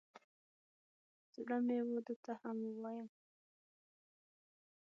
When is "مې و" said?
1.65-1.91